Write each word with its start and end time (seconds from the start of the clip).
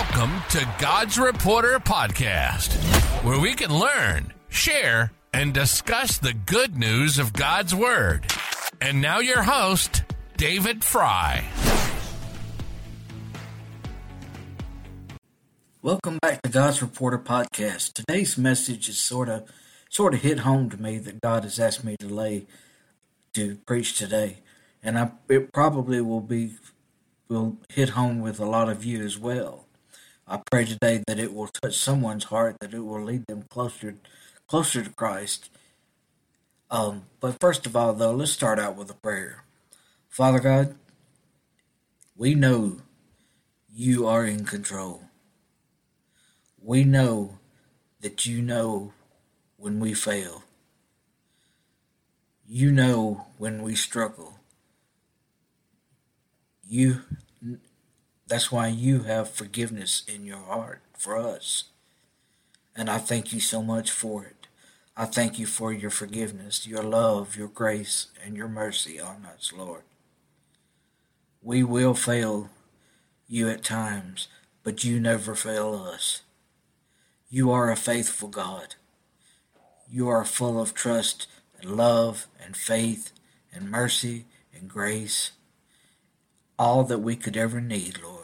Welcome 0.00 0.40
to 0.52 0.66
God's 0.78 1.18
Reporter 1.18 1.78
Podcast, 1.78 2.72
where 3.22 3.38
we 3.38 3.52
can 3.52 3.78
learn, 3.78 4.32
share, 4.48 5.12
and 5.34 5.52
discuss 5.52 6.16
the 6.16 6.32
good 6.32 6.78
news 6.78 7.18
of 7.18 7.34
God's 7.34 7.74
Word. 7.74 8.24
And 8.80 9.02
now, 9.02 9.18
your 9.18 9.42
host, 9.42 10.04
David 10.38 10.82
Fry. 10.82 11.44
Welcome 15.82 16.16
back 16.22 16.40
to 16.42 16.50
God's 16.50 16.80
Reporter 16.80 17.18
Podcast. 17.18 17.92
Today's 17.92 18.38
message 18.38 18.88
is 18.88 18.98
sort 18.98 19.28
of 19.28 19.44
sort 19.90 20.14
of 20.14 20.22
hit 20.22 20.38
home 20.40 20.70
to 20.70 20.80
me 20.80 20.96
that 20.96 21.20
God 21.20 21.44
has 21.44 21.60
asked 21.60 21.84
me 21.84 21.96
to 22.00 22.08
lay 22.08 22.46
to 23.34 23.56
preach 23.66 23.98
today, 23.98 24.38
and 24.82 24.98
I, 24.98 25.10
it 25.28 25.52
probably 25.52 26.00
will 26.00 26.22
be 26.22 26.54
will 27.28 27.58
hit 27.68 27.90
home 27.90 28.20
with 28.20 28.40
a 28.40 28.46
lot 28.46 28.70
of 28.70 28.82
you 28.82 29.04
as 29.04 29.18
well. 29.18 29.66
I 30.30 30.40
pray 30.48 30.64
today 30.64 31.02
that 31.08 31.18
it 31.18 31.34
will 31.34 31.48
touch 31.48 31.76
someone's 31.76 32.24
heart, 32.24 32.58
that 32.60 32.72
it 32.72 32.78
will 32.78 33.02
lead 33.02 33.26
them 33.26 33.42
closer 33.50 33.96
closer 34.46 34.80
to 34.80 34.90
Christ. 34.90 35.50
Um, 36.70 37.06
but 37.18 37.40
first 37.40 37.66
of 37.66 37.74
all, 37.74 37.92
though, 37.94 38.14
let's 38.14 38.30
start 38.30 38.60
out 38.60 38.76
with 38.76 38.88
a 38.90 38.94
prayer. 38.94 39.42
Father 40.08 40.38
God, 40.38 40.76
we 42.16 42.36
know 42.36 42.76
you 43.74 44.06
are 44.06 44.24
in 44.24 44.44
control. 44.44 45.02
We 46.62 46.84
know 46.84 47.38
that 48.00 48.24
you 48.24 48.40
know 48.40 48.92
when 49.56 49.80
we 49.80 49.94
fail. 49.94 50.44
You 52.46 52.70
know 52.70 53.26
when 53.36 53.62
we 53.62 53.74
struggle. 53.74 54.38
You 56.68 57.02
that's 58.30 58.52
why 58.52 58.68
you 58.68 59.00
have 59.00 59.28
forgiveness 59.28 60.04
in 60.06 60.24
your 60.24 60.38
heart 60.38 60.82
for 60.96 61.16
us. 61.16 61.64
And 62.76 62.88
I 62.88 62.98
thank 62.98 63.32
you 63.32 63.40
so 63.40 63.60
much 63.60 63.90
for 63.90 64.24
it. 64.24 64.46
I 64.96 65.06
thank 65.06 65.36
you 65.40 65.46
for 65.46 65.72
your 65.72 65.90
forgiveness, 65.90 66.64
your 66.64 66.84
love, 66.84 67.36
your 67.36 67.48
grace, 67.48 68.06
and 68.24 68.36
your 68.36 68.46
mercy 68.46 69.00
on 69.00 69.26
us, 69.26 69.52
Lord. 69.52 69.82
We 71.42 71.64
will 71.64 71.94
fail 71.94 72.50
you 73.26 73.48
at 73.48 73.64
times, 73.64 74.28
but 74.62 74.84
you 74.84 75.00
never 75.00 75.34
fail 75.34 75.74
us. 75.74 76.22
You 77.28 77.50
are 77.50 77.72
a 77.72 77.76
faithful 77.76 78.28
God. 78.28 78.76
You 79.90 80.08
are 80.08 80.24
full 80.24 80.60
of 80.60 80.72
trust 80.72 81.26
and 81.60 81.76
love 81.76 82.28
and 82.40 82.56
faith 82.56 83.10
and 83.52 83.68
mercy 83.68 84.26
and 84.54 84.68
grace, 84.68 85.32
all 86.58 86.84
that 86.84 87.00
we 87.00 87.16
could 87.16 87.36
ever 87.36 87.60
need, 87.60 87.98
Lord. 88.00 88.19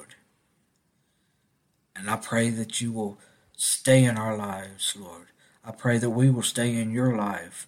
And 1.96 2.10
I 2.10 2.16
pray 2.16 2.50
that 2.50 2.80
you 2.80 2.92
will 2.92 3.18
stay 3.56 4.04
in 4.04 4.18
our 4.18 4.36
lives, 4.36 4.94
Lord. 4.98 5.28
I 5.64 5.72
pray 5.72 5.98
that 5.98 6.10
we 6.10 6.30
will 6.30 6.42
stay 6.42 6.74
in 6.74 6.90
your 6.90 7.16
life. 7.16 7.66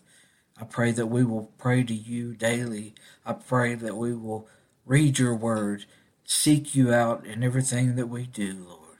I 0.60 0.64
pray 0.64 0.92
that 0.92 1.06
we 1.06 1.24
will 1.24 1.50
pray 1.56 1.82
to 1.84 1.94
you 1.94 2.34
daily. 2.34 2.94
I 3.24 3.32
pray 3.32 3.74
that 3.74 3.96
we 3.96 4.14
will 4.14 4.48
read 4.84 5.18
your 5.18 5.34
word, 5.34 5.84
seek 6.24 6.74
you 6.74 6.92
out 6.92 7.24
in 7.24 7.42
everything 7.42 7.96
that 7.96 8.08
we 8.08 8.26
do, 8.26 8.66
Lord. 8.68 8.98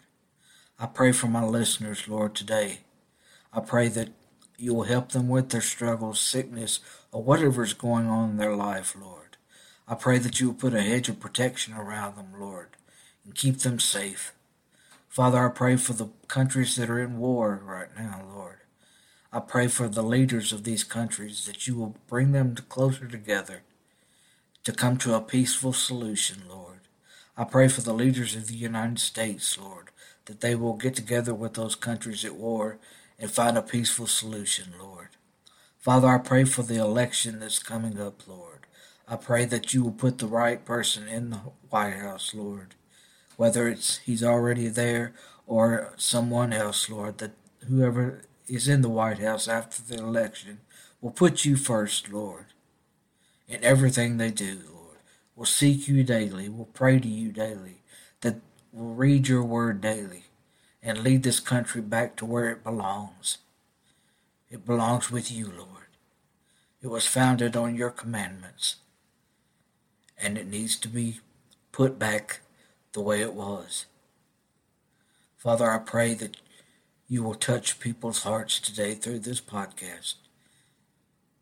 I 0.79 0.87
pray 0.87 1.13
for 1.13 1.27
my 1.27 1.45
listeners, 1.45 2.07
Lord, 2.09 2.35
today. 2.35 2.81
I 3.53 3.61
pray 3.61 3.89
that 3.89 4.11
you 4.57 4.75
will 4.75 4.85
help 4.85 5.11
them 5.11 5.29
with 5.29 5.51
their 5.51 5.61
struggles, 5.61 6.21
sickness, 6.21 6.81
or 7.13 7.23
whatever 7.23 7.63
is 7.63 7.75
going 7.75 8.07
on 8.07 8.31
in 8.31 8.37
their 8.37 8.55
life, 8.55 8.97
Lord. 9.01 9.37
I 9.87 9.95
pray 9.95 10.19
that 10.19 10.41
you 10.41 10.49
will 10.49 10.55
put 10.55 10.75
a 10.75 10.83
hedge 10.83 11.09
of 11.09 11.21
protection 11.21 11.75
around 11.75 12.17
them, 12.17 12.33
Lord, 12.39 12.77
and 13.25 13.35
keep 13.35 13.59
them 13.59 13.81
safe. 13.81 14.33
Father, 15.09 15.47
I 15.47 15.51
pray 15.51 15.77
for 15.77 15.95
the 15.95 16.11
countries 16.29 16.77
that 16.77 16.91
are 16.91 17.01
in 17.01 17.19
war 17.19 17.61
right 17.65 17.89
now, 17.99 18.23
Lord. 18.33 18.59
I 19.33 19.41
pray 19.41 19.67
for 19.67 19.89
the 19.89 20.03
leaders 20.03 20.53
of 20.53 20.65
these 20.65 20.85
countries 20.85 21.47
that 21.47 21.67
you 21.67 21.75
will 21.77 21.97
bring 22.07 22.33
them 22.33 22.55
closer 22.69 23.07
together 23.07 23.63
to 24.65 24.73
come 24.73 24.97
to 24.99 25.15
a 25.15 25.21
peaceful 25.21 25.73
solution, 25.73 26.43
Lord. 26.49 26.81
I 27.37 27.45
pray 27.45 27.69
for 27.69 27.81
the 27.81 27.95
leaders 27.95 28.37
of 28.37 28.49
the 28.49 28.55
United 28.55 28.99
States, 28.99 29.59
Lord, 29.59 29.91
that 30.27 30.41
they 30.41 30.55
will 30.55 30.75
get 30.77 30.95
together 30.95 31.35
with 31.35 31.55
those 31.55 31.75
countries 31.75 32.25
at 32.25 32.37
war 32.37 32.79
and 33.19 33.31
find 33.31 33.57
a 33.57 33.63
peaceful 33.63 34.07
solution, 34.07 34.75
Lord. 34.79 35.09
Father, 35.79 36.09
I 36.09 36.19
pray 36.19 36.45
for 36.45 36.63
the 36.63 36.77
election 36.77 37.41
that's 37.41 37.59
coming 37.59 37.99
up, 37.99 38.29
Lord. 38.29 38.67
I 39.09 39.17
pray 39.17 39.47
that 39.47 39.73
you 39.73 39.85
will 39.85 39.93
put 39.93 40.19
the 40.19 40.27
right 40.27 40.65
person 40.65 41.09
in 41.09 41.31
the 41.31 41.41
White 41.71 41.95
House, 41.95 42.35
Lord 42.35 42.75
whether 43.39 43.69
it's 43.69 43.99
he's 43.99 44.25
already 44.25 44.67
there 44.67 45.15
or 45.47 45.95
someone 45.97 46.53
else, 46.53 46.91
Lord, 46.91 47.19
that 47.19 47.31
whoever 47.69 48.25
is 48.49 48.67
in 48.67 48.83
the 48.83 48.89
White 48.89 49.21
House 49.21 49.47
after 49.47 49.81
the 49.81 50.03
election 50.03 50.59
will 51.01 51.13
put 51.13 51.45
you 51.45 51.55
first, 51.55 52.11
Lord, 52.13 52.47
in 53.47 53.63
everything 53.63 54.17
they 54.17 54.33
do, 54.33 54.59
Lord. 54.75 54.99
Will 55.37 55.45
seek 55.45 55.87
you 55.87 56.03
daily, 56.03 56.49
will 56.49 56.69
pray 56.75 56.99
to 56.99 57.07
you 57.07 57.31
daily, 57.31 57.83
that 58.23 58.41
will 58.73 58.95
read 58.95 59.29
your 59.29 59.45
word 59.45 59.81
daily, 59.81 60.25
and 60.83 60.99
lead 60.99 61.23
this 61.23 61.39
country 61.39 61.81
back 61.81 62.17
to 62.17 62.27
where 62.27 62.51
it 62.51 62.65
belongs. 62.65 63.39
It 64.51 64.67
belongs 64.67 65.13
with 65.13 65.31
you, 65.31 65.47
Lord. 65.47 65.87
It 66.83 66.89
was 66.89 67.07
founded 67.07 67.57
on 67.57 67.77
your 67.77 67.91
commandments, 67.91 68.77
and 70.21 70.37
it 70.37 70.49
needs 70.49 70.77
to 70.79 70.89
be 70.89 71.21
put 71.71 72.01
back 72.01 72.41
the 72.93 73.01
way 73.01 73.21
it 73.21 73.35
was. 73.35 73.87
Father, 75.37 75.71
I 75.71 75.79
pray 75.79 76.15
that 76.15 76.37
you 77.09 77.23
will 77.23 77.35
touch 77.35 77.81
people's 77.81 78.23
hearts 78.23 78.61
today 78.61 78.95
through 78.95 79.21
this 79.21 79.41
podcast, 79.41 80.15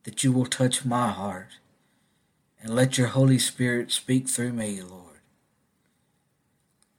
that 0.04 0.22
you 0.22 0.32
will 0.32 0.46
touch 0.46 0.84
my 0.84 1.08
heart, 1.08 1.48
and 2.60 2.74
let 2.74 2.98
your 2.98 3.08
Holy 3.08 3.38
Spirit 3.38 3.90
speak 3.90 4.28
through 4.28 4.52
me, 4.52 4.80
Lord. 4.80 5.02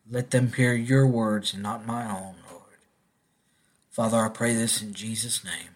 Let 0.10 0.32
them 0.32 0.54
hear 0.54 0.74
your 0.74 1.06
words 1.06 1.54
and 1.54 1.62
not 1.64 1.86
my 1.86 2.06
own, 2.06 2.36
Lord. 2.50 2.64
Father, 3.90 4.18
I 4.18 4.30
pray 4.30 4.54
this 4.54 4.82
in 4.82 4.94
Jesus' 4.94 5.44
name. 5.44 5.76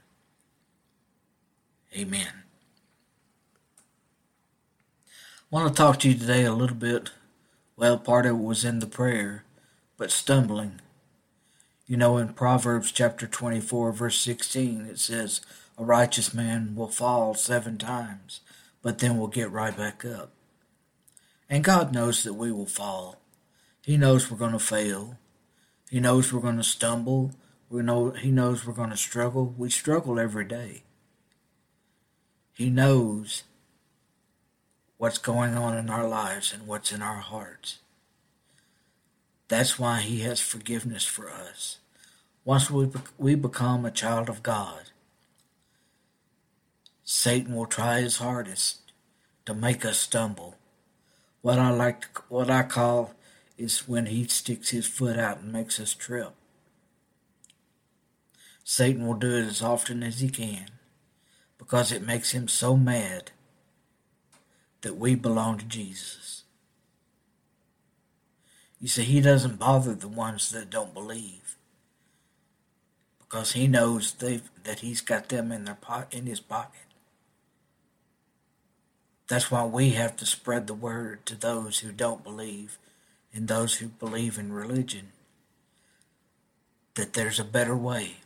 Amen. 1.95 2.43
I 5.07 5.55
want 5.55 5.67
to 5.67 5.73
talk 5.73 5.99
to 5.99 6.09
you 6.09 6.17
today 6.17 6.45
a 6.45 6.53
little 6.53 6.77
bit 6.77 7.11
well, 7.81 7.97
part 7.97 8.27
of 8.27 8.33
it 8.33 8.43
was 8.43 8.63
in 8.63 8.77
the 8.77 8.85
prayer, 8.85 9.43
but 9.97 10.11
stumbling. 10.11 10.81
You 11.87 11.97
know, 11.97 12.17
in 12.17 12.35
Proverbs 12.35 12.91
chapter 12.91 13.25
24, 13.25 13.91
verse 13.91 14.19
16, 14.19 14.85
it 14.85 14.99
says, 14.99 15.41
A 15.79 15.83
righteous 15.83 16.31
man 16.31 16.75
will 16.75 16.89
fall 16.89 17.33
seven 17.33 17.79
times, 17.79 18.41
but 18.83 18.99
then 18.99 19.17
will 19.17 19.25
get 19.25 19.49
right 19.49 19.75
back 19.75 20.05
up. 20.05 20.29
And 21.49 21.63
God 21.63 21.91
knows 21.91 22.21
that 22.21 22.35
we 22.35 22.51
will 22.51 22.67
fall. 22.67 23.19
He 23.81 23.97
knows 23.97 24.29
we're 24.29 24.37
going 24.37 24.51
to 24.51 24.59
fail. 24.59 25.17
He 25.89 25.99
knows 25.99 26.31
we're 26.31 26.39
going 26.39 26.57
to 26.57 26.63
stumble. 26.63 27.31
We 27.67 27.81
know 27.81 28.11
He 28.11 28.29
knows 28.29 28.63
we're 28.63 28.73
going 28.73 28.91
to 28.91 28.95
struggle. 28.95 29.55
We 29.57 29.71
struggle 29.71 30.19
every 30.19 30.45
day. 30.45 30.83
He 32.53 32.69
knows 32.69 33.41
what's 35.01 35.17
going 35.17 35.55
on 35.55 35.75
in 35.75 35.89
our 35.89 36.07
lives 36.07 36.53
and 36.53 36.67
what's 36.67 36.91
in 36.91 37.01
our 37.01 37.21
hearts. 37.21 37.79
That's 39.47 39.79
why 39.79 40.01
He 40.01 40.19
has 40.19 40.39
forgiveness 40.39 41.05
for 41.05 41.27
us. 41.27 41.79
Once 42.45 42.69
we, 42.69 42.87
we 43.17 43.33
become 43.33 43.83
a 43.83 43.89
child 43.89 44.29
of 44.29 44.43
God, 44.43 44.91
Satan 47.03 47.55
will 47.55 47.65
try 47.65 47.99
his 48.01 48.17
hardest 48.17 48.91
to 49.47 49.55
make 49.55 49.83
us 49.83 49.97
stumble. 49.97 50.55
What 51.41 51.57
I 51.57 51.71
like, 51.71 52.05
what 52.29 52.51
I 52.51 52.61
call, 52.61 53.15
is 53.57 53.87
when 53.87 54.05
he 54.05 54.25
sticks 54.25 54.69
his 54.69 54.85
foot 54.85 55.17
out 55.17 55.39
and 55.39 55.51
makes 55.51 55.79
us 55.79 55.95
trip. 55.95 56.33
Satan 58.63 59.07
will 59.07 59.15
do 59.15 59.35
it 59.35 59.47
as 59.47 59.63
often 59.63 60.03
as 60.03 60.19
he 60.19 60.29
can 60.29 60.67
because 61.57 61.91
it 61.91 62.05
makes 62.05 62.33
him 62.33 62.47
so 62.47 62.77
mad 62.77 63.31
that 64.81 64.97
we 64.97 65.15
belong 65.15 65.57
to 65.59 65.65
Jesus. 65.65 66.43
You 68.79 68.87
see, 68.87 69.03
he 69.03 69.21
doesn't 69.21 69.59
bother 69.59 69.93
the 69.93 70.07
ones 70.07 70.49
that 70.51 70.69
don't 70.69 70.93
believe 70.93 71.55
because 73.19 73.51
he 73.53 73.67
knows 73.67 74.13
that 74.13 74.79
he's 74.79 75.01
got 75.01 75.29
them 75.29 75.51
in 75.51 75.65
their 75.65 75.75
po- 75.75 76.07
in 76.11 76.25
his 76.25 76.39
pocket. 76.39 76.81
That's 79.27 79.49
why 79.49 79.63
we 79.63 79.91
have 79.91 80.17
to 80.17 80.25
spread 80.25 80.67
the 80.67 80.73
word 80.73 81.25
to 81.27 81.35
those 81.35 81.79
who 81.79 81.91
don't 81.91 82.23
believe 82.23 82.77
and 83.33 83.47
those 83.47 83.75
who 83.75 83.87
believe 83.87 84.37
in 84.37 84.51
religion 84.51 85.13
that 86.95 87.13
there's 87.13 87.39
a 87.39 87.45
better 87.45 87.75
way. 87.75 88.17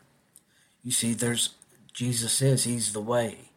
You 0.83 0.91
see, 0.91 1.13
there's 1.13 1.55
Jesus 1.93 2.33
says 2.33 2.63
he's 2.63 2.93
the 2.93 3.01
way. 3.01 3.51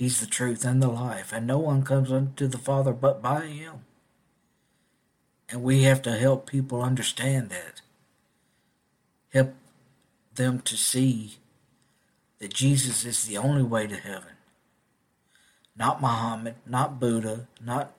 He's 0.00 0.18
the 0.18 0.26
truth 0.26 0.64
and 0.64 0.82
the 0.82 0.88
life, 0.88 1.30
and 1.30 1.46
no 1.46 1.58
one 1.58 1.82
comes 1.82 2.10
unto 2.10 2.46
the 2.46 2.56
Father 2.56 2.94
but 2.94 3.20
by 3.20 3.42
Him. 3.44 3.84
And 5.50 5.62
we 5.62 5.82
have 5.82 6.00
to 6.00 6.16
help 6.16 6.48
people 6.48 6.80
understand 6.80 7.50
that. 7.50 7.82
help 9.34 9.52
them 10.34 10.60
to 10.60 10.74
see 10.74 11.36
that 12.38 12.54
Jesus 12.54 13.04
is 13.04 13.26
the 13.26 13.36
only 13.36 13.62
way 13.62 13.86
to 13.86 13.96
heaven. 13.96 14.38
Not 15.76 16.00
Muhammad, 16.00 16.54
not 16.64 16.98
Buddha, 16.98 17.46
not 17.62 17.92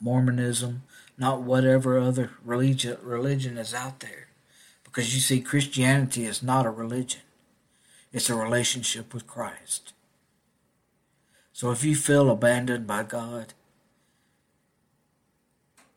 Mormonism, 0.00 0.82
not 1.16 1.42
whatever 1.42 1.96
other 1.96 2.32
religion 2.44 2.98
religion 3.02 3.56
is 3.56 3.72
out 3.72 4.00
there. 4.00 4.26
Because 4.82 5.14
you 5.14 5.20
see, 5.20 5.40
Christianity 5.40 6.24
is 6.24 6.42
not 6.42 6.66
a 6.66 6.70
religion. 6.70 7.20
It's 8.12 8.28
a 8.28 8.34
relationship 8.34 9.14
with 9.14 9.28
Christ. 9.28 9.92
So 11.56 11.70
if 11.70 11.82
you 11.82 11.96
feel 11.96 12.28
abandoned 12.28 12.86
by 12.86 13.02
God, 13.02 13.54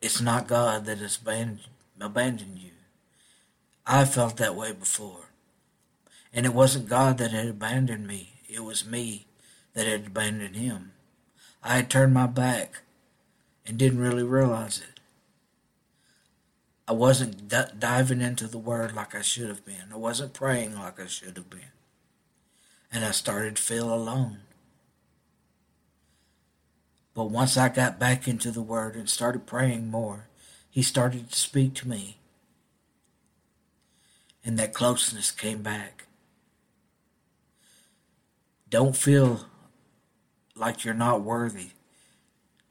it's 0.01 0.21
not 0.21 0.47
God 0.47 0.85
that 0.85 0.99
has 0.99 1.17
abandoned, 1.17 2.59
you. 2.59 2.71
I 3.85 4.05
felt 4.05 4.37
that 4.37 4.55
way 4.55 4.71
before. 4.71 5.31
And 6.33 6.45
it 6.45 6.53
wasn't 6.53 6.87
God 6.87 7.17
that 7.17 7.31
had 7.31 7.49
abandoned 7.49 8.07
me. 8.07 8.35
It 8.47 8.63
was 8.63 8.85
me 8.85 9.27
that 9.73 9.85
had 9.85 10.07
abandoned 10.07 10.55
him. 10.55 10.93
I 11.61 11.75
had 11.75 11.89
turned 11.89 12.13
my 12.13 12.27
back 12.27 12.83
and 13.67 13.77
didn't 13.77 13.99
really 13.99 14.23
realize 14.23 14.79
it. 14.79 15.01
I 16.87 16.93
wasn't 16.93 17.49
d- 17.49 17.75
diving 17.77 18.21
into 18.21 18.47
the 18.47 18.57
word 18.57 18.95
like 18.95 19.13
I 19.13 19.21
should 19.21 19.49
have 19.49 19.65
been. 19.65 19.91
I 19.91 19.97
wasn't 19.97 20.31
praying 20.31 20.75
like 20.75 21.01
I 21.01 21.07
should 21.07 21.35
have 21.35 21.49
been. 21.49 21.73
And 22.93 23.03
I 23.03 23.11
started 23.11 23.57
to 23.57 23.61
feel 23.61 23.93
alone. 23.93 24.37
But 27.13 27.25
once 27.25 27.57
I 27.57 27.69
got 27.69 27.99
back 27.99 28.27
into 28.27 28.51
the 28.51 28.61
word 28.61 28.95
and 28.95 29.09
started 29.09 29.45
praying 29.45 29.89
more, 29.89 30.27
he 30.69 30.81
started 30.81 31.31
to 31.31 31.39
speak 31.39 31.73
to 31.75 31.87
me. 31.87 32.17
And 34.45 34.57
that 34.57 34.73
closeness 34.73 35.31
came 35.31 35.61
back. 35.61 36.07
Don't 38.69 38.95
feel 38.95 39.45
like 40.55 40.85
you're 40.85 40.93
not 40.93 41.21
worthy 41.21 41.71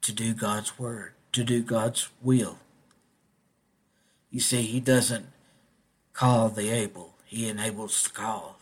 to 0.02 0.12
do 0.12 0.32
God's 0.32 0.78
word, 0.78 1.12
to 1.32 1.42
do 1.42 1.62
God's 1.62 2.08
will. 2.22 2.58
You 4.30 4.40
see, 4.40 4.62
He 4.62 4.80
doesn't 4.80 5.26
call 6.12 6.48
the 6.48 6.70
able, 6.70 7.14
He 7.24 7.48
enables 7.48 8.02
the 8.02 8.10
called. 8.10 8.54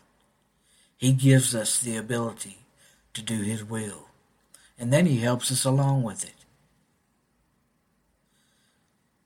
He 0.96 1.12
gives 1.12 1.54
us 1.54 1.78
the 1.78 1.96
ability 1.96 2.58
to 3.14 3.22
do 3.22 3.42
His 3.42 3.62
will, 3.62 4.05
and 4.78 4.92
then 4.92 5.06
He 5.06 5.18
helps 5.18 5.50
us 5.50 5.64
along 5.64 6.02
with 6.02 6.24
it. 6.24 6.34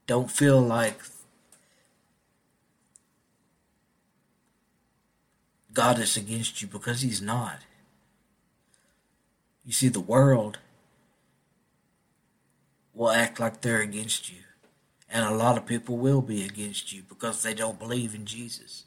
Don't 0.06 0.30
feel 0.30 0.60
like 0.60 1.00
God 5.72 5.98
is 5.98 6.16
against 6.16 6.60
you 6.62 6.68
because 6.68 7.02
He's 7.02 7.22
not. 7.22 7.60
You 9.64 9.72
see, 9.72 9.88
the 9.88 10.00
world 10.00 10.58
will 12.94 13.10
act 13.10 13.38
like 13.38 13.60
they're 13.60 13.80
against 13.80 14.30
you. 14.30 14.38
And 15.08 15.24
a 15.24 15.34
lot 15.34 15.56
of 15.56 15.66
people 15.66 15.96
will 15.96 16.22
be 16.22 16.44
against 16.44 16.92
you 16.92 17.02
because 17.08 17.42
they 17.42 17.54
don't 17.54 17.78
believe 17.78 18.14
in 18.14 18.24
Jesus. 18.24 18.84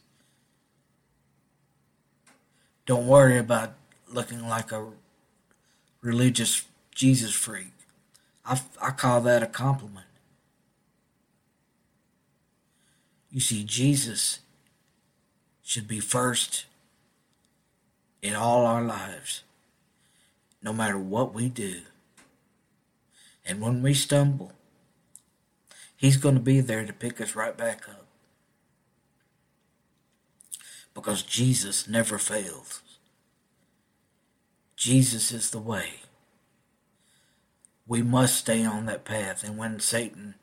Don't 2.86 3.07
worry 3.07 3.38
about 3.38 3.74
looking 4.07 4.48
like 4.48 4.71
a 4.71 4.88
religious 6.03 6.65
Jesus 6.94 7.33
freak. 7.33 7.71
I, 8.45 8.61
I 8.79 8.91
call 8.91 9.21
that 9.21 9.41
a 9.41 9.47
compliment. 9.47 10.05
You 13.31 13.39
see, 13.39 13.63
Jesus 13.63 14.39
should 15.63 15.88
be 15.88 16.00
first 16.00 16.65
in 18.21 18.35
all 18.35 18.65
our 18.67 18.83
lives 18.83 19.41
no 20.61 20.71
matter 20.71 20.97
what 20.97 21.33
we 21.33 21.50
do. 21.50 21.81
And 23.45 23.59
when 23.59 23.81
we 23.81 23.94
stumble, 23.94 24.53
He's 25.95 26.17
going 26.17 26.35
to 26.35 26.41
be 26.41 26.59
there 26.59 26.85
to 26.85 26.94
pick 26.94 27.21
us 27.21 27.35
right 27.35 27.55
back 27.55 27.88
up. 27.88 28.05
Because 30.94 31.23
Jesus 31.23 31.88
never 31.88 32.17
fails. 32.17 32.81
Jesus 34.83 35.31
is 35.31 35.51
the 35.51 35.59
way. 35.59 36.01
We 37.88 38.01
must 38.01 38.35
stay 38.35 38.65
on 38.65 38.85
that 38.88 39.06
path. 39.06 39.41
And 39.41 39.57
when 39.57 39.80
Satan 39.80 40.35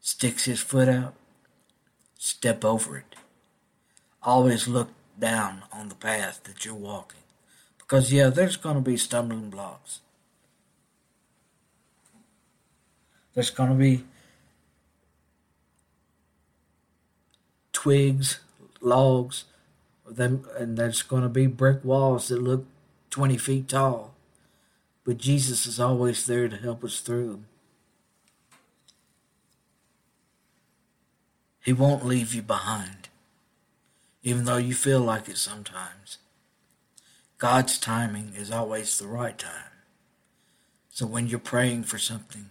sticks 0.00 0.46
his 0.46 0.60
foot 0.60 0.88
out, 0.88 1.12
step 2.16 2.64
over 2.64 2.96
it. 2.96 3.16
Always 4.22 4.66
look 4.66 4.88
down 5.18 5.64
on 5.70 5.90
the 5.90 5.94
path 5.94 6.40
that 6.44 6.64
you're 6.64 6.74
walking. 6.74 7.20
Because, 7.76 8.10
yeah, 8.10 8.30
there's 8.30 8.56
going 8.56 8.76
to 8.76 8.80
be 8.80 8.96
stumbling 8.96 9.50
blocks. 9.50 10.00
There's 13.34 13.50
going 13.50 13.68
to 13.68 13.74
be 13.74 14.04
twigs, 17.74 18.40
logs, 18.80 19.44
and 20.16 20.78
there's 20.78 21.02
going 21.02 21.24
to 21.24 21.28
be 21.28 21.46
brick 21.46 21.84
walls 21.84 22.28
that 22.28 22.42
look 22.42 22.64
20 23.10 23.36
feet 23.36 23.68
tall. 23.68 24.14
But 25.04 25.18
Jesus 25.18 25.66
is 25.66 25.80
always 25.80 26.26
there 26.26 26.48
to 26.48 26.56
help 26.56 26.84
us 26.84 27.00
through. 27.00 27.44
He 31.64 31.72
won't 31.72 32.06
leave 32.06 32.34
you 32.34 32.42
behind, 32.42 33.08
even 34.22 34.44
though 34.44 34.56
you 34.56 34.74
feel 34.74 35.00
like 35.00 35.28
it 35.28 35.38
sometimes. 35.38 36.18
God's 37.38 37.78
timing 37.78 38.32
is 38.36 38.50
always 38.50 38.98
the 38.98 39.06
right 39.06 39.38
time. 39.38 39.72
So 40.90 41.06
when 41.06 41.28
you're 41.28 41.38
praying 41.38 41.84
for 41.84 41.98
something 41.98 42.50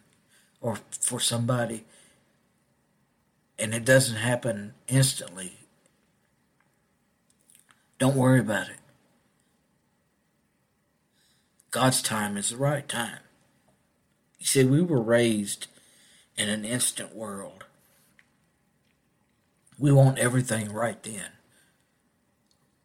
or 0.62 0.78
for 0.92 1.20
somebody 1.20 1.84
and 3.60 3.74
it 3.74 3.84
doesn't 3.84 4.16
happen 4.18 4.74
instantly, 4.88 5.58
don't 8.00 8.16
worry 8.16 8.40
about 8.40 8.70
it. 8.70 8.78
God's 11.72 12.02
time 12.02 12.38
is 12.38 12.52
the 12.52 12.58
right 12.58 12.88
time. 12.88 13.20
You 14.40 14.46
see, 14.46 14.64
we 14.64 14.82
were 14.82 15.02
raised 15.02 15.68
in 16.38 16.50
an 16.50 16.64
instant 16.64 17.16
world. 17.16 17.66
We 19.78 19.92
want 19.92 20.18
everything 20.18 20.72
right 20.72 21.02
then, 21.04 21.32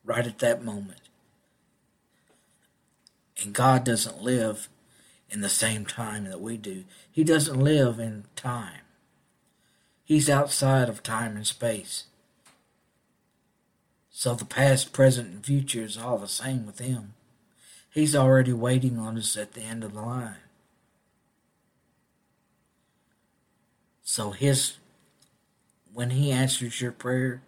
right 0.04 0.26
at 0.26 0.40
that 0.40 0.64
moment. 0.64 1.00
And 3.42 3.54
God 3.54 3.84
doesn't 3.84 4.22
live 4.22 4.68
in 5.30 5.40
the 5.40 5.48
same 5.48 5.86
time 5.86 6.24
that 6.24 6.40
we 6.40 6.56
do. 6.56 6.84
He 7.10 7.24
doesn't 7.24 7.58
live 7.58 7.98
in 7.98 8.24
time. 8.36 8.80
He's 10.04 10.28
outside 10.28 10.88
of 10.88 11.02
time 11.02 11.36
and 11.36 11.46
space. 11.46 12.04
So 14.10 14.34
the 14.34 14.44
past, 14.44 14.92
present, 14.92 15.30
and 15.30 15.44
future 15.44 15.82
is 15.82 15.96
all 15.96 16.18
the 16.18 16.28
same 16.28 16.66
with 16.66 16.78
him. 16.78 17.14
He's 17.92 18.16
already 18.16 18.54
waiting 18.54 18.98
on 18.98 19.18
us 19.18 19.36
at 19.36 19.52
the 19.52 19.60
end 19.60 19.84
of 19.84 19.92
the 19.92 20.00
line. 20.00 20.36
So 24.02 24.30
his 24.30 24.78
when 25.92 26.08
he 26.08 26.32
answers 26.32 26.80
your 26.80 26.92
prayer, 26.92 27.42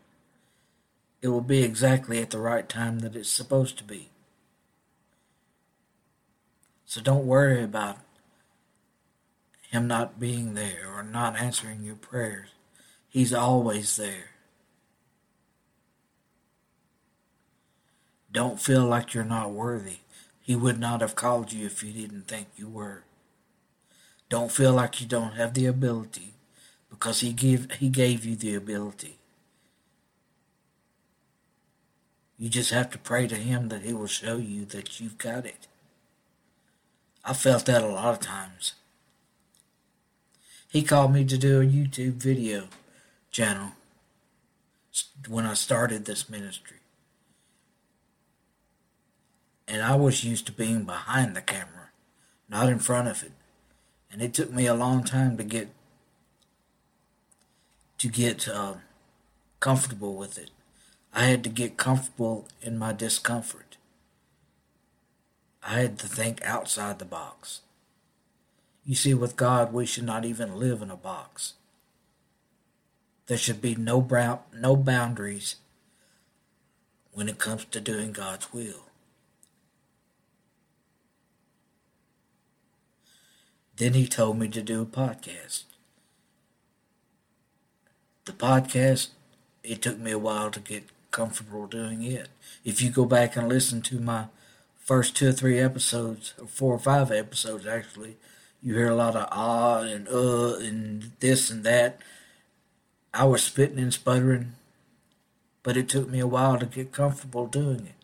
it 1.23 1.29
will 1.29 1.41
be 1.41 1.63
exactly 1.63 2.21
at 2.21 2.29
the 2.29 2.39
right 2.39 2.69
time 2.69 2.99
that 2.99 3.17
it's 3.17 3.31
supposed 3.31 3.79
to 3.79 3.85
be. 3.85 4.11
So 6.85 7.01
don't 7.01 7.27
worry 7.27 7.63
about 7.63 7.97
him 9.71 9.87
not 9.87 10.21
being 10.21 10.53
there 10.53 10.93
or 10.95 11.03
not 11.03 11.41
answering 11.41 11.83
your 11.83 11.97
prayers. 11.97 12.51
He's 13.09 13.33
always 13.33 13.97
there. 13.97 14.33
Don't 18.31 18.61
feel 18.61 18.85
like 18.85 19.15
you're 19.15 19.25
not 19.25 19.51
worthy. 19.51 20.01
He 20.45 20.55
would 20.55 20.79
not 20.79 21.01
have 21.01 21.17
called 21.17 21.55
you 21.55 21.65
if 21.65 21.81
he 21.81 21.91
didn't 21.91 22.29
think 22.29 22.49
you 22.55 22.69
were. 22.69 23.05
Don't 24.29 24.53
feel 24.53 24.75
like 24.75 25.01
you 25.01 25.07
don't 25.07 25.37
have 25.37 25.55
the 25.55 25.65
ability 25.65 26.35
because 26.91 27.21
he 27.21 27.33
gave 27.33 27.73
he 27.73 27.89
gave 27.89 28.27
you 28.27 28.37
the 28.37 28.55
ability. 28.55 29.17
You 32.39 32.51
just 32.51 32.73
have 32.73 32.91
to 32.91 32.99
pray 32.99 33.27
to 33.27 33.37
him 33.37 33.71
that 33.71 33.85
he 33.85 33.95
will 33.95 34.07
show 34.07 34.37
you 34.37 34.67
that 34.67 35.01
you've 35.01 35.17
got 35.17 35.47
it. 35.47 35.67
I 37.25 37.33
felt 37.33 37.65
that 37.65 37.83
a 37.83 37.87
lot 37.87 38.13
of 38.13 38.21
times. 38.21 38.75
He 40.69 40.83
called 40.83 41.15
me 41.15 41.25
to 41.25 41.39
do 41.39 41.63
a 41.63 41.65
YouTube 41.65 42.17
video 42.17 42.69
channel 43.31 43.73
when 45.27 45.47
I 45.47 45.55
started 45.55 46.05
this 46.05 46.29
ministry. 46.29 46.84
And 49.67 49.83
I 49.83 49.97
was 49.97 50.25
used 50.25 50.47
to 50.47 50.53
being 50.53 50.85
behind 50.85 51.35
the 51.35 51.41
camera, 51.41 51.91
not 52.49 52.69
in 52.69 52.79
front 52.79 53.09
of 53.09 53.23
it. 53.23 53.33
And 54.11 54.23
it 54.23 54.35
took 54.35 54.53
me 54.53 54.67
a 54.67 54.75
long 54.75 55.03
time 55.03 55.37
to 55.37 55.45
get 55.45 55.69
to 57.99 58.09
get 58.09 58.49
uh, 58.49 58.75
comfortable 59.61 60.15
with 60.15 60.37
it. 60.37 60.51
I 61.13 61.25
had 61.25 61.43
to 61.45 61.51
get 61.51 61.77
comfortable 61.77 62.47
in 62.61 62.77
my 62.77 62.93
discomfort. 62.93 63.77
I 65.63 65.79
had 65.79 65.99
to 66.01 66.09
think 66.09 66.45
outside 66.45 66.99
the 66.99 67.05
box. 67.07 67.63
You 68.85 68.95
see, 68.95 69.15
with 69.15 69.37
God, 69.37 69.73
we 69.73 69.87
should 69.87 70.05
not 70.05 70.27
even 70.27 70.59
live 70.59 70.83
in 70.83 70.91
a 70.91 70.97
box. 70.97 71.55
There 73.27 73.39
should 73.39 73.63
be 73.63 73.75
no, 73.75 74.03
brow, 74.03 74.41
no 74.53 74.77
boundaries 74.77 75.57
when 77.13 77.29
it 77.29 77.39
comes 77.39 77.65
to 77.67 77.81
doing 77.81 78.13
God's 78.13 78.53
will. 78.53 78.84
Then 83.77 83.95
he 83.95 84.07
told 84.07 84.39
me 84.39 84.49
to 84.49 84.63
do 84.63 84.83
a 84.83 84.87
podcast. 84.87 85.65
The 88.25 88.33
podcast, 88.33 89.09
it 89.63 89.83
took 89.83 89.99
me 89.99 90.13
a 90.13 90.19
while 90.19 90.51
to 90.51 90.61
get 90.61 90.85
comfortable 91.11 91.67
doing 91.67 92.03
it. 92.03 92.29
If 92.65 92.81
you 92.81 92.91
go 92.91 93.05
back 93.05 93.37
and 93.37 93.49
listen 93.49 93.83
to 93.83 94.01
my 94.01 94.27
first 94.77 95.17
two 95.17 95.29
or 95.29 95.33
three 95.33 95.59
episodes, 95.59 96.35
or 96.41 96.47
four 96.47 96.75
or 96.75 96.79
five 96.79 97.11
episodes 97.11 97.67
actually, 97.67 98.17
you 98.63 98.75
hear 98.75 98.89
a 98.89 98.95
lot 98.95 99.17
of 99.17 99.29
ah 99.31 99.81
and 99.81 100.09
uh 100.09 100.57
and 100.57 101.13
this 101.21 101.51
and 101.51 101.65
that. 101.65 102.01
I 103.13 103.25
was 103.25 103.45
spitting 103.45 103.79
and 103.79 103.93
sputtering, 103.93 104.55
but 105.63 105.77
it 105.77 105.89
took 105.89 106.09
me 106.09 106.21
a 106.21 106.27
while 106.27 106.59
to 106.59 106.67
get 106.67 106.93
comfortable 106.93 107.47
doing 107.47 107.87
it. 107.87 107.95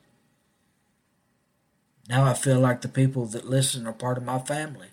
Now 2.09 2.25
I 2.25 2.35
feel 2.35 2.61
like 2.61 2.83
the 2.83 2.89
people 2.89 3.25
that 3.27 3.49
listen 3.49 3.87
are 3.87 3.93
part 3.93 4.19
of 4.19 4.25
my 4.25 4.39
family. 4.39 4.89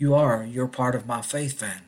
You 0.00 0.14
are, 0.14 0.42
you're 0.42 0.66
part 0.66 0.94
of 0.94 1.06
my 1.06 1.20
faith 1.20 1.60
family. 1.60 1.84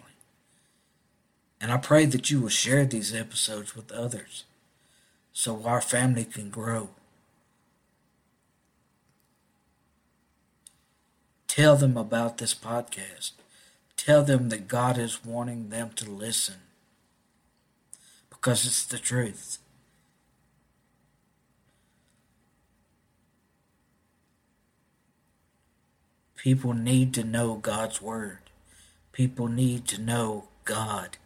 And 1.62 1.72
I 1.72 1.78
pray 1.78 2.04
that 2.04 2.30
you 2.30 2.42
will 2.42 2.50
share 2.50 2.84
these 2.84 3.14
episodes 3.14 3.74
with 3.74 3.90
others 3.90 4.44
so 5.32 5.64
our 5.64 5.80
family 5.80 6.26
can 6.26 6.50
grow. 6.50 6.90
Tell 11.48 11.74
them 11.74 11.96
about 11.96 12.36
this 12.36 12.52
podcast. 12.54 13.30
Tell 13.96 14.22
them 14.22 14.50
that 14.50 14.68
God 14.68 14.98
is 14.98 15.24
wanting 15.24 15.70
them 15.70 15.92
to 15.96 16.10
listen 16.10 16.56
because 18.28 18.66
it's 18.66 18.84
the 18.84 18.98
truth. 18.98 19.56
People 26.42 26.72
need 26.72 27.14
to 27.14 27.22
know 27.22 27.54
God's 27.54 28.02
Word. 28.02 28.38
People 29.12 29.46
need 29.46 29.86
to 29.86 30.00
know 30.00 30.48
God. 30.64 31.16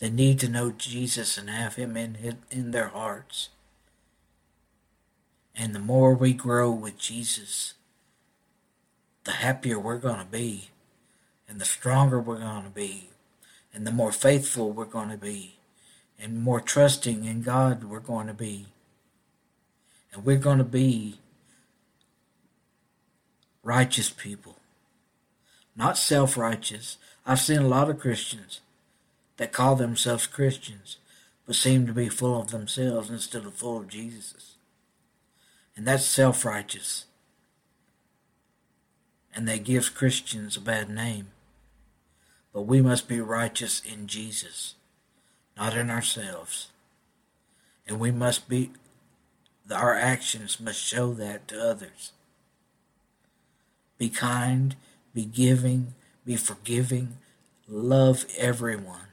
They 0.00 0.10
need 0.10 0.38
to 0.40 0.50
know 0.50 0.70
Jesus 0.70 1.38
and 1.38 1.48
have 1.48 1.76
Him 1.76 1.96
in, 1.96 2.36
in 2.50 2.72
their 2.72 2.88
hearts. 2.88 3.48
And 5.54 5.74
the 5.74 5.78
more 5.78 6.14
we 6.14 6.34
grow 6.34 6.70
with 6.70 6.98
Jesus, 6.98 7.72
the 9.24 9.32
happier 9.32 9.80
we're 9.80 9.96
going 9.96 10.18
to 10.18 10.30
be, 10.30 10.68
and 11.48 11.58
the 11.58 11.64
stronger 11.64 12.20
we're 12.20 12.40
going 12.40 12.64
to 12.64 12.68
be, 12.68 13.08
and 13.72 13.86
the 13.86 13.92
more 13.92 14.12
faithful 14.12 14.72
we're 14.72 14.84
going 14.84 15.08
to 15.08 15.16
be, 15.16 15.56
and 16.20 16.42
more 16.42 16.60
trusting 16.60 17.24
in 17.24 17.40
God 17.40 17.84
we're 17.84 18.00
going 18.00 18.26
to 18.26 18.34
be. 18.34 18.66
And 20.12 20.22
we're 20.22 20.36
going 20.36 20.58
to 20.58 20.64
be 20.64 21.18
righteous 23.66 24.10
people, 24.10 24.56
not 25.74 25.98
self 25.98 26.36
righteous. 26.36 26.98
I've 27.26 27.40
seen 27.40 27.58
a 27.58 27.68
lot 27.68 27.90
of 27.90 27.98
Christians 27.98 28.60
that 29.36 29.52
call 29.52 29.74
themselves 29.74 30.26
Christians 30.26 30.98
but 31.44 31.56
seem 31.56 31.86
to 31.86 31.92
be 31.92 32.08
full 32.08 32.40
of 32.40 32.50
themselves 32.50 33.10
instead 33.10 33.44
of 33.44 33.54
full 33.54 33.78
of 33.78 33.88
Jesus. 33.88 34.54
And 35.76 35.86
that's 35.86 36.04
self 36.04 36.44
righteous 36.44 37.06
and 39.36 39.46
that 39.46 39.64
gives 39.64 39.90
Christians 39.90 40.56
a 40.56 40.60
bad 40.60 40.88
name. 40.88 41.28
But 42.54 42.62
we 42.62 42.80
must 42.80 43.06
be 43.06 43.20
righteous 43.20 43.82
in 43.84 44.06
Jesus, 44.06 44.76
not 45.58 45.76
in 45.76 45.90
ourselves. 45.90 46.68
And 47.86 48.00
we 48.00 48.10
must 48.10 48.48
be, 48.48 48.70
our 49.70 49.94
actions 49.94 50.58
must 50.58 50.80
show 50.80 51.12
that 51.12 51.48
to 51.48 51.62
others. 51.62 52.12
Be 53.98 54.08
kind, 54.08 54.76
be 55.14 55.24
giving, 55.24 55.94
be 56.24 56.36
forgiving, 56.36 57.18
love 57.68 58.26
everyone. 58.36 59.08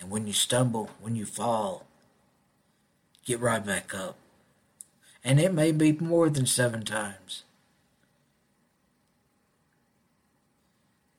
And 0.00 0.10
when 0.10 0.26
you 0.26 0.32
stumble, 0.32 0.90
when 1.00 1.16
you 1.16 1.24
fall, 1.24 1.86
get 3.24 3.40
right 3.40 3.64
back 3.64 3.94
up 3.94 4.16
and 5.24 5.40
it 5.40 5.54
may 5.54 5.72
be 5.72 5.92
more 5.92 6.28
than 6.28 6.44
seven 6.44 6.84
times. 6.84 7.44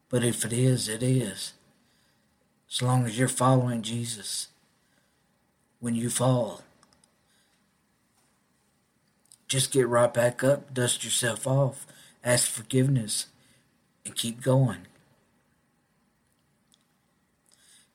But 0.10 0.24
if 0.24 0.46
it 0.46 0.54
is, 0.54 0.88
it 0.88 1.02
is. 1.02 1.54
As 2.70 2.82
long 2.82 3.06
as 3.06 3.18
you're 3.18 3.28
following 3.28 3.82
Jesus, 3.82 4.50
when 5.80 5.96
you 5.96 6.10
fall, 6.10 6.62
just 9.48 9.72
get 9.72 9.88
right 9.88 10.14
back 10.14 10.44
up, 10.44 10.74
dust 10.74 11.04
yourself 11.04 11.46
off, 11.46 11.86
ask 12.24 12.50
forgiveness, 12.50 13.28
and 14.06 14.16
keep 14.16 14.42
going. 14.42 14.88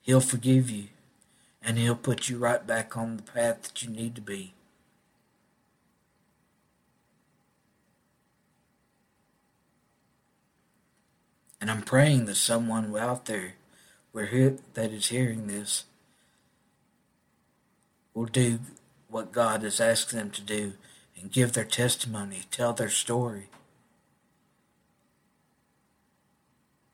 He'll 0.01 0.21
forgive 0.21 0.69
you, 0.69 0.87
and 1.61 1.77
He'll 1.77 1.95
put 1.95 2.29
you 2.29 2.37
right 2.37 2.65
back 2.65 2.97
on 2.97 3.17
the 3.17 3.23
path 3.23 3.63
that 3.63 3.83
you 3.83 3.89
need 3.89 4.15
to 4.15 4.21
be. 4.21 4.53
And 11.59 11.69
I'm 11.69 11.83
praying 11.83 12.25
that 12.25 12.35
someone 12.35 12.95
out 12.97 13.25
there 13.25 13.53
that 14.13 14.91
is 14.91 15.07
hearing 15.07 15.45
this 15.45 15.83
will 18.15 18.25
do 18.25 18.59
what 19.09 19.31
God 19.31 19.61
has 19.61 19.79
asked 19.79 20.11
them 20.11 20.31
to 20.31 20.41
do 20.41 20.73
and 21.21 21.31
give 21.31 21.53
their 21.53 21.65
testimony, 21.65 22.43
tell 22.51 22.73
their 22.73 22.89
story. 22.89 23.47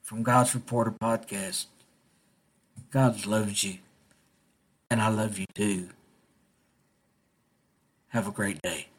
From 0.00 0.22
God's 0.22 0.54
Reporter 0.54 0.92
Podcast, 0.92 1.66
God 2.92 3.26
loves 3.26 3.64
you, 3.64 3.78
and 4.88 5.00
I 5.00 5.08
love 5.08 5.36
you 5.38 5.46
too. 5.54 5.88
Have 8.14 8.28
a 8.28 8.30
great 8.30 8.62
day. 8.62 8.93